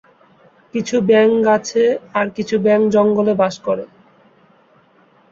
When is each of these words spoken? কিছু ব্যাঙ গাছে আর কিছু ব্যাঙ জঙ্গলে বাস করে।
কিছু 0.73 0.95
ব্যাঙ 1.09 1.29
গাছে 1.47 1.83
আর 2.13 2.27
কিছু 2.37 2.55
ব্যাঙ 2.65 2.81
জঙ্গলে 2.95 3.33
বাস 3.41 3.55
করে। 3.67 3.85